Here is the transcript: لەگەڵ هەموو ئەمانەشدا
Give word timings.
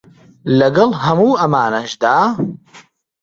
لەگەڵ 0.59 0.89
هەموو 1.03 1.33
ئەمانەشدا 1.41 2.15